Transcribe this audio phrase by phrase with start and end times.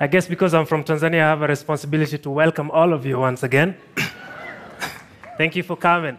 [0.00, 3.18] I guess because I'm from Tanzania, I have a responsibility to welcome all of you
[3.20, 3.76] once again.
[5.38, 6.18] Thank you for coming.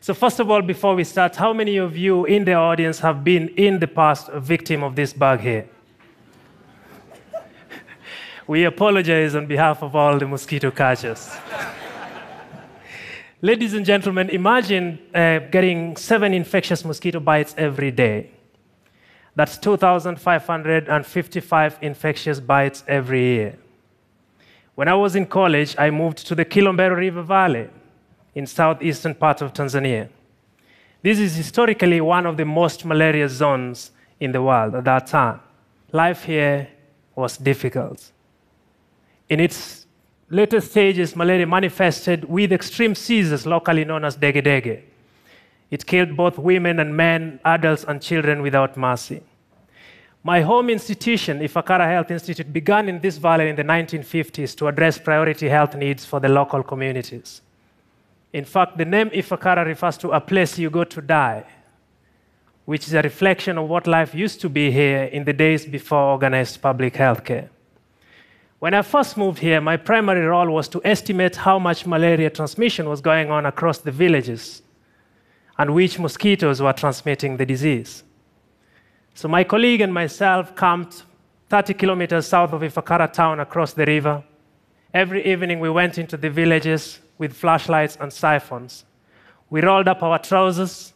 [0.00, 3.24] So, first of all, before we start, how many of you in the audience have
[3.24, 5.68] been in the past a victim of this bug here?
[8.46, 11.36] we apologize on behalf of all the mosquito catchers.
[13.42, 18.30] Ladies and gentlemen, imagine uh, getting seven infectious mosquito bites every day.
[19.36, 23.56] That's 2,555 infectious bites every year.
[24.74, 27.68] When I was in college, I moved to the Kilombero River Valley
[28.34, 30.08] in southeastern part of Tanzania.
[31.02, 35.40] This is historically one of the most malaria zones in the world at that time.
[35.92, 36.68] Life here
[37.14, 38.10] was difficult.
[39.28, 39.86] In its
[40.30, 44.82] later stages, malaria manifested with extreme seizures locally known as dege dege.
[45.70, 49.22] It killed both women and men, adults and children without mercy.
[50.22, 54.98] My home institution, Ifakara Health Institute, began in this valley in the 1950s to address
[54.98, 57.42] priority health needs for the local communities.
[58.32, 61.44] In fact, the name Ifakara refers to a place you go to die,
[62.64, 66.10] which is a reflection of what life used to be here in the days before
[66.12, 67.48] organized public health care.
[68.58, 72.88] When I first moved here, my primary role was to estimate how much malaria transmission
[72.88, 74.62] was going on across the villages
[75.58, 78.04] and which mosquitoes were transmitting the disease.
[79.14, 81.04] So my colleague and myself camped
[81.48, 84.22] 30 kilometers south of Ifakara town across the river.
[84.92, 88.84] Every evening we went into the villages with flashlights and siphons.
[89.48, 90.92] We rolled up our trousers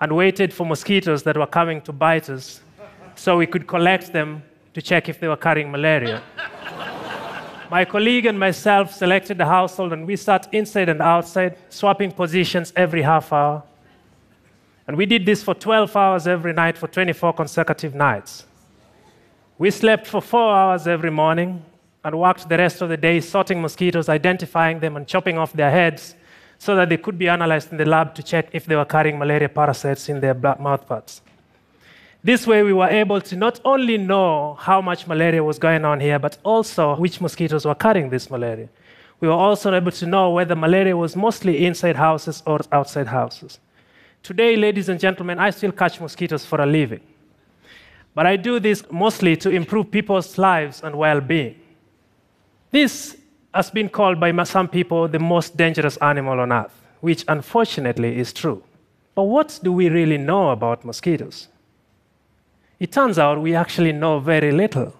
[0.00, 2.60] and waited for mosquitoes that were coming to bite us
[3.14, 4.42] so we could collect them
[4.74, 6.22] to check if they were carrying malaria.
[7.70, 12.72] My colleague and myself selected the household, and we sat inside and outside, swapping positions
[12.76, 13.62] every half hour.
[14.86, 18.44] And we did this for 12 hours every night for 24 consecutive nights.
[19.56, 21.64] We slept for four hours every morning
[22.04, 25.70] and worked the rest of the day sorting mosquitoes, identifying them, and chopping off their
[25.70, 26.14] heads
[26.58, 29.18] so that they could be analyzed in the lab to check if they were carrying
[29.18, 31.22] malaria parasites in their mouthparts.
[32.24, 36.00] This way, we were able to not only know how much malaria was going on
[36.00, 38.70] here, but also which mosquitoes were carrying this malaria.
[39.20, 43.58] We were also able to know whether malaria was mostly inside houses or outside houses.
[44.22, 47.02] Today, ladies and gentlemen, I still catch mosquitoes for a living.
[48.14, 51.60] But I do this mostly to improve people's lives and well being.
[52.70, 53.18] This
[53.52, 58.32] has been called by some people the most dangerous animal on earth, which unfortunately is
[58.32, 58.62] true.
[59.14, 61.48] But what do we really know about mosquitoes?
[62.84, 64.94] It turns out we actually know very little.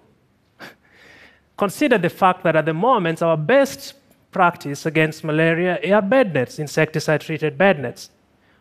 [1.59, 3.93] Consider the fact that at the moment, our best
[4.33, 8.09] practice against malaria are bed nets, insecticide treated bed nets.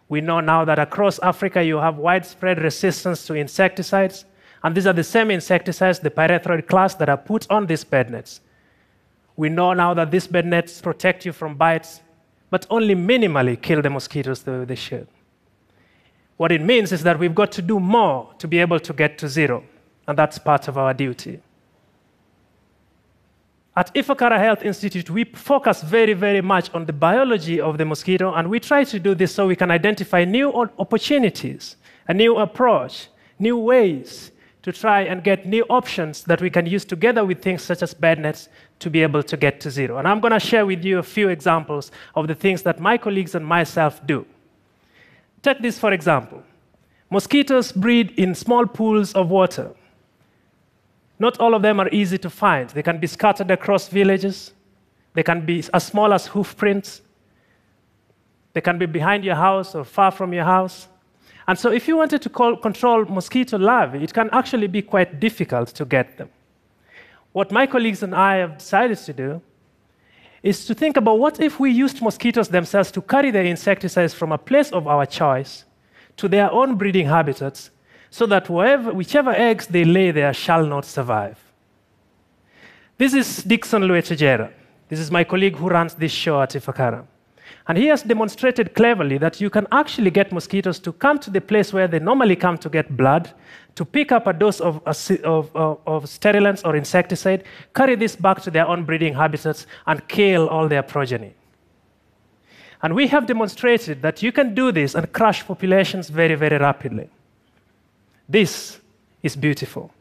[0.09, 4.25] We know now that across Africa you have widespread resistance to insecticides,
[4.61, 8.11] and these are the same insecticides, the pyrethroid class, that are put on these bed
[8.11, 8.41] nets.
[9.37, 12.01] We know now that these bed nets protect you from bites,
[12.49, 15.07] but only minimally kill the mosquitoes the way they should.
[16.43, 19.17] What it means is that we've got to do more to be able to get
[19.19, 19.63] to zero,
[20.05, 21.39] and that's part of our duty.
[23.77, 28.33] At Ifakara Health Institute, we focus very, very much on the biology of the mosquito,
[28.33, 31.77] and we try to do this so we can identify new opportunities,
[32.09, 33.07] a new approach,
[33.39, 34.33] new ways
[34.63, 37.93] to try and get new options that we can use together with things such as
[37.93, 38.49] bed nets
[38.79, 39.97] to be able to get to zero.
[39.97, 42.97] And I'm going to share with you a few examples of the things that my
[42.97, 44.25] colleagues and myself do.
[45.43, 46.41] Take this for example
[47.11, 49.69] mosquitoes breed in small pools of water.
[51.19, 52.67] Not all of them are easy to find.
[52.71, 54.51] They can be scattered across villages,
[55.13, 57.01] they can be as small as hoof prints,
[58.53, 60.87] they can be behind your house or far from your house.
[61.47, 65.19] And so, if you wanted to call, control mosquito larvae, it can actually be quite
[65.19, 66.29] difficult to get them.
[67.33, 69.41] What my colleagues and I have decided to do
[70.43, 74.33] is to think about what if we used mosquitoes themselves to carry their insecticides from
[74.33, 75.63] a place of our choice
[76.17, 77.71] to their own breeding habitats
[78.09, 81.39] so that wherever, whichever eggs they lay there shall not survive.
[82.97, 84.51] This is Dickson Lwetoijera.
[84.89, 87.05] This is my colleague who runs this show at Ifakara.
[87.67, 91.41] And he has demonstrated cleverly that you can actually get mosquitoes to come to the
[91.41, 93.31] place where they normally come to get blood,
[93.75, 98.41] to pick up a dose of, of, of, of sterilants or insecticide, carry this back
[98.41, 101.33] to their own breeding habitats, and kill all their progeny.
[102.81, 107.09] And we have demonstrated that you can do this and crush populations very, very rapidly.
[108.27, 108.79] This
[109.21, 109.91] is beautiful.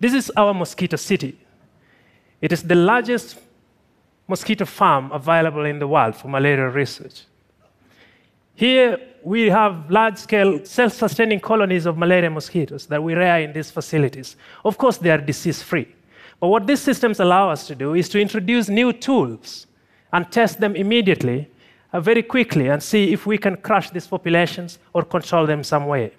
[0.00, 1.38] This is our mosquito city.
[2.40, 3.38] It is the largest
[4.26, 7.22] mosquito farm available in the world for malaria research.
[8.54, 13.52] Here we have large scale self sustaining colonies of malaria mosquitoes that we rear in
[13.52, 14.36] these facilities.
[14.64, 15.88] Of course, they are disease free.
[16.40, 19.66] But what these systems allow us to do is to introduce new tools
[20.12, 21.48] and test them immediately,
[21.92, 25.86] uh, very quickly, and see if we can crush these populations or control them some
[25.86, 26.12] way.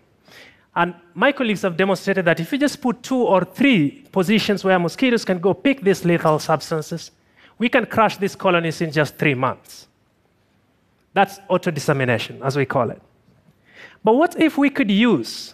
[0.75, 4.77] And my colleagues have demonstrated that if you just put two or three positions where
[4.77, 7.11] mosquitoes can go pick these lethal substances,
[7.57, 9.87] we can crush these colonies in just three months.
[11.13, 13.01] That's auto dissemination, as we call it.
[14.03, 15.53] But what if we could use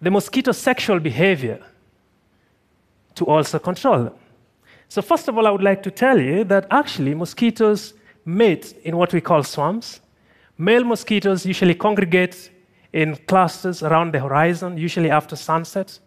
[0.00, 1.60] the mosquito sexual behavior
[3.16, 4.14] to also control them?
[4.88, 7.94] So, first of all, I would like to tell you that actually mosquitoes
[8.24, 10.00] mate in what we call swarms.
[10.56, 12.50] Male mosquitoes usually congregate
[12.92, 15.98] in clusters around the horizon, usually after sunset.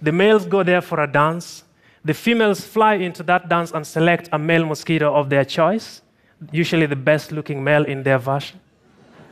[0.00, 1.64] The males go there for a dance.
[2.04, 6.02] The females fly into that dance and select a male mosquito of their choice,
[6.50, 8.58] usually the best looking male in their version.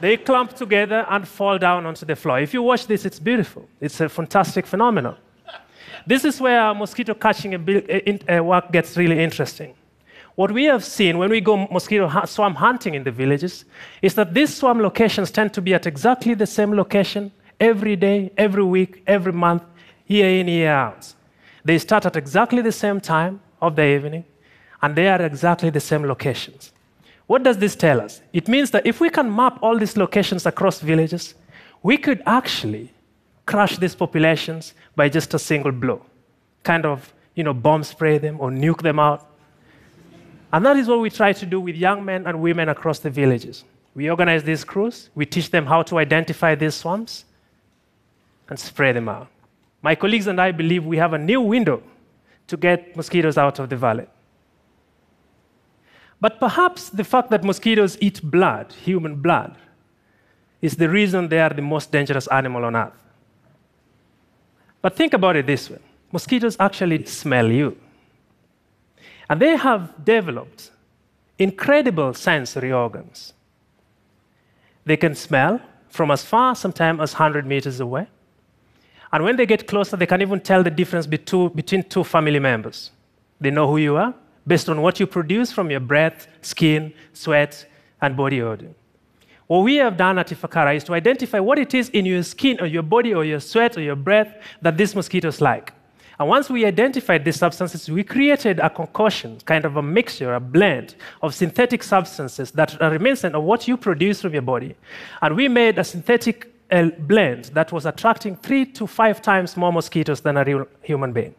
[0.00, 2.38] They clump together and fall down onto the floor.
[2.38, 3.68] If you watch this, it's beautiful.
[3.80, 5.16] It's a fantastic phenomenon.
[6.06, 9.74] This is where mosquito catching eh, eh, work gets really interesting.
[10.36, 13.64] What we have seen when we go mosquito swarm hunting in the villages
[14.00, 18.30] is that these swarm locations tend to be at exactly the same location every day,
[18.36, 19.64] every week, every month,
[20.06, 21.12] year in, year out.
[21.64, 24.24] They start at exactly the same time of the evening,
[24.82, 26.72] and they are exactly the same locations.
[27.26, 28.22] What does this tell us?
[28.32, 31.34] It means that if we can map all these locations across villages,
[31.82, 32.92] we could actually
[33.44, 36.04] crush these populations by just a single blow.
[36.62, 39.28] Kind of, you know, bomb spray them or nuke them out
[40.52, 43.10] and that is what we try to do with young men and women across the
[43.10, 43.64] villages.
[43.94, 47.24] We organize these crews, we teach them how to identify these swarms
[48.48, 49.28] and spray them out.
[49.82, 51.82] My colleagues and I believe we have a new window
[52.48, 54.06] to get mosquitoes out of the valley.
[56.20, 59.56] But perhaps the fact that mosquitoes eat blood, human blood,
[60.60, 62.92] is the reason they are the most dangerous animal on earth.
[64.82, 65.78] But think about it this way
[66.10, 67.76] mosquitoes actually smell you.
[69.28, 70.70] And they have developed
[71.38, 73.34] incredible sensory organs.
[74.84, 75.60] They can smell
[75.90, 78.08] from as far, sometimes as 100 meters away.
[79.12, 82.90] And when they get closer, they can even tell the difference between two family members.
[83.40, 84.14] They know who you are
[84.46, 87.66] based on what you produce from your breath, skin, sweat,
[88.00, 88.70] and body odor.
[89.46, 92.60] What we have done at Ifakara is to identify what it is in your skin
[92.60, 95.72] or your body or your sweat or your breath that these mosquitoes like.
[96.20, 100.40] And once we identified these substances, we created a concoction, kind of a mixture, a
[100.40, 104.74] blend of synthetic substances that are reminiscent of what you produce from your body.
[105.22, 109.72] And we made a synthetic uh, blend that was attracting three to five times more
[109.72, 111.34] mosquitoes than a real human being.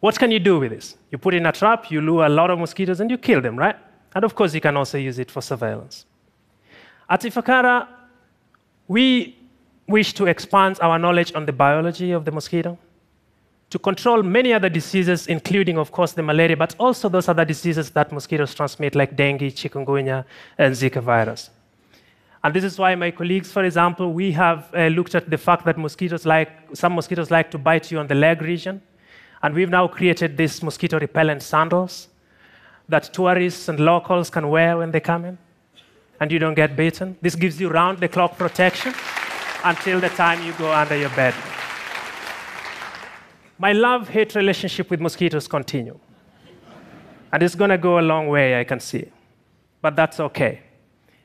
[0.00, 0.96] What can you do with this?
[1.10, 3.56] You put in a trap, you lure a lot of mosquitoes, and you kill them,
[3.56, 3.76] right?
[4.14, 6.06] And of course, you can also use it for surveillance.
[7.08, 7.86] At Ifakara,
[8.88, 9.36] we
[9.86, 12.78] wish to expand our knowledge on the biology of the mosquito
[13.68, 17.90] to control many other diseases, including, of course, the malaria, but also those other diseases
[17.90, 20.24] that mosquitoes transmit, like dengue, chikungunya,
[20.58, 21.50] and Zika virus.
[22.42, 25.64] And this is why my colleagues, for example, we have uh, looked at the fact
[25.66, 28.80] that mosquitoes like, some mosquitoes like to bite you on the leg region.
[29.42, 32.08] And we've now created these mosquito repellent sandals
[32.88, 35.38] that tourists and locals can wear when they come in.
[36.18, 37.16] And you don't get bitten.
[37.22, 38.94] This gives you round the clock protection
[39.64, 41.34] until the time you go under your bed
[43.60, 45.98] my love hate relationship with mosquitoes continue.
[47.30, 49.04] and it's going to go a long way, I can see.
[49.82, 50.60] But that's okay.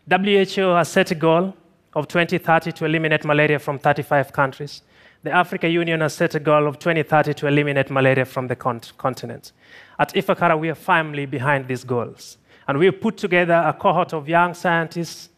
[0.10, 1.56] WHO has set a goal
[1.96, 4.82] of 2030 to eliminate malaria from 35 countries.
[5.24, 9.52] The Africa Union has set a goal of 2030 to eliminate malaria from the continent.
[9.98, 12.38] At Ifakara, we are firmly behind these goals.
[12.68, 15.30] And we have put together a cohort of young scientists,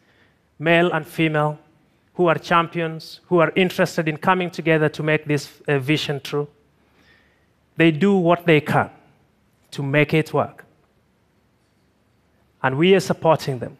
[0.58, 1.58] male and female,
[2.14, 6.48] who are champions, who are interested in coming together to make this uh, vision true.
[7.76, 8.90] They do what they can
[9.70, 10.66] to make it work.
[12.62, 13.78] And we are supporting them.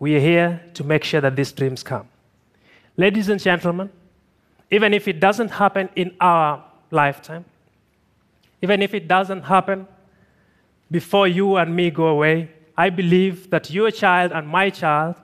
[0.00, 2.08] We are here to make sure that these dreams come.
[2.96, 3.90] Ladies and gentlemen,
[4.70, 7.44] even if it doesn't happen in our lifetime,
[8.62, 9.86] even if it doesn't happen
[10.90, 15.16] before you and me go away, I believe that your child and my child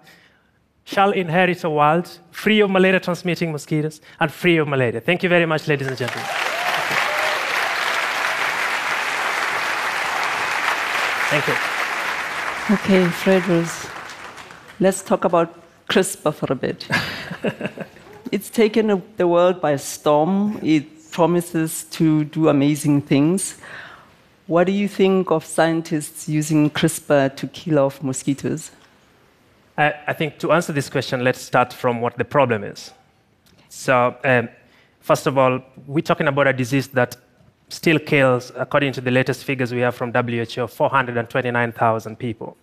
[0.84, 5.00] shall inherit a world free of malaria transmitting mosquitoes and free of malaria.
[5.00, 6.28] Thank you very much, ladies and gentlemen.
[11.28, 11.54] Thank you.
[12.74, 13.95] Okay, Fredros,
[14.80, 15.54] let's talk about
[15.88, 16.86] CRISPR for a bit.
[18.32, 20.58] it's taken the world by storm.
[20.62, 23.58] It promises to do amazing things.
[24.46, 28.70] What do you think of scientists using CRISPR to kill off mosquitoes?
[29.78, 32.92] I, I think to answer this question, let's start from what the problem is.
[33.68, 34.48] So, um,
[35.00, 37.16] first of all, we're talking about a disease that
[37.68, 42.56] still kills, according to the latest figures we have from WHO, 429,000 people.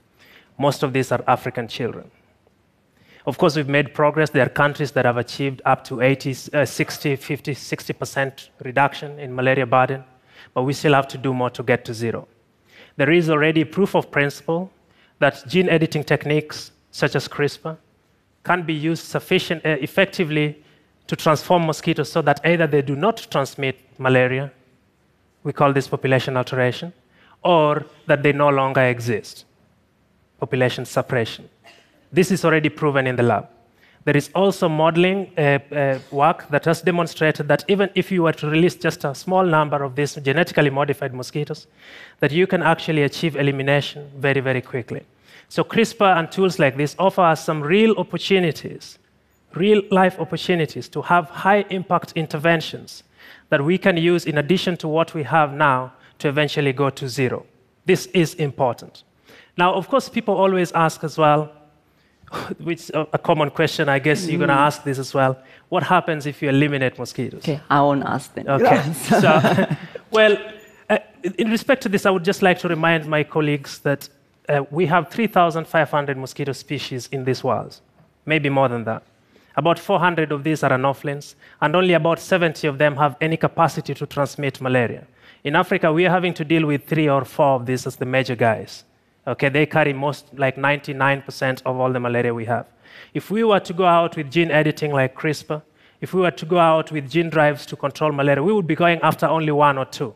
[0.57, 2.09] Most of these are African children.
[3.25, 4.29] Of course, we've made progress.
[4.29, 9.33] There are countries that have achieved up to 80, uh, 60, 50, 60% reduction in
[9.33, 10.03] malaria burden,
[10.53, 12.27] but we still have to do more to get to zero.
[12.97, 14.71] There is already proof of principle
[15.19, 17.77] that gene editing techniques such as CRISPR
[18.43, 20.61] can be used sufficient, uh, effectively
[21.07, 24.51] to transform mosquitoes so that either they do not transmit malaria,
[25.43, 26.93] we call this population alteration,
[27.43, 29.45] or that they no longer exist,
[30.43, 31.43] population suppression.
[32.17, 33.45] This is already proven in the lab.
[34.05, 38.33] There is also modeling uh, uh, work that has demonstrated that even if you were
[38.33, 41.67] to release just a small number of these genetically modified mosquitoes,
[42.19, 45.01] that you can actually achieve elimination very, very quickly.
[45.47, 48.99] So CRISPR and tools like this offer us some real opportunities,
[49.55, 53.03] real life opportunities to have high impact interventions
[53.49, 57.07] that we can use in addition to what we have now to eventually go to
[57.07, 57.45] zero.
[57.85, 59.03] This is important.
[59.57, 61.51] Now, of course, people always ask as well,
[62.59, 65.37] which is a common question, I guess you're going to ask this as well.
[65.69, 67.41] What happens if you eliminate mosquitoes?
[67.43, 68.47] Okay, I won't ask them.
[68.47, 68.93] Okay.
[68.93, 69.67] so,
[70.11, 70.37] well,
[70.89, 70.97] uh,
[71.37, 74.09] in respect to this, I would just like to remind my colleagues that
[74.49, 77.79] uh, we have 3,500 mosquito species in this world,
[78.25, 79.03] maybe more than that.
[79.55, 83.93] About 400 of these are anophelines, and only about 70 of them have any capacity
[83.93, 85.05] to transmit malaria.
[85.43, 88.05] In Africa, we are having to deal with three or four of these as the
[88.05, 88.83] major guys.
[89.25, 92.67] Okay, they carry most, like 99% of all the malaria we have.
[93.13, 95.61] If we were to go out with gene editing like CRISPR,
[96.01, 98.75] if we were to go out with gene drives to control malaria, we would be
[98.75, 100.13] going after only one or two.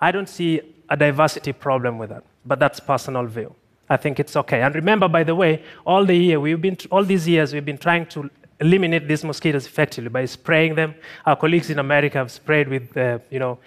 [0.00, 3.54] I don't see a diversity problem with that, but that's personal view.
[3.88, 4.62] I think it's okay.
[4.62, 7.78] And remember, by the way, all the year we've been, all these years we've been
[7.78, 10.94] trying to eliminate these mosquitoes effectively by spraying them.
[11.26, 13.58] Our colleagues in America have sprayed with, uh, you know,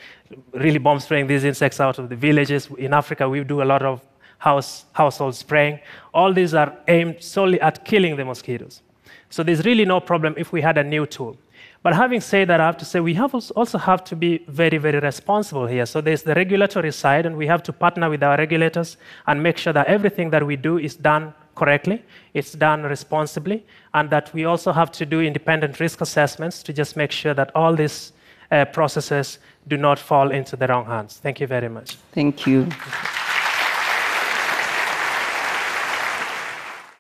[0.54, 2.70] really bomb spraying these insects out of the villages.
[2.78, 4.00] In Africa, we do a lot of
[4.44, 5.80] house, household spraying.
[6.14, 8.82] All these are aimed solely at killing the mosquitoes.
[9.30, 11.38] So there's really no problem if we had a new tool.
[11.82, 14.78] But having said that, I have to say we have also have to be very,
[14.78, 15.86] very responsible here.
[15.86, 18.98] So there's the regulatory side, and we have to partner with our regulators
[19.28, 24.10] and make sure that everything that we do is done correctly, it's done responsibly, and
[24.10, 27.76] that we also have to do independent risk assessments to just make sure that all
[27.76, 28.14] these
[28.52, 31.20] uh, processes do not fall into the wrong hands.
[31.24, 31.96] Thank you very much.
[32.14, 32.68] Thank you.